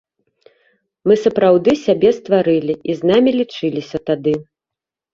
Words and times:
Мы 1.11 1.17
сапраўды 1.25 1.71
сябе 1.85 2.09
стварылі, 2.19 2.73
і 2.89 2.99
з 2.99 3.13
намі 3.13 3.37
лічыліся 3.39 4.07
тады. 4.13 4.39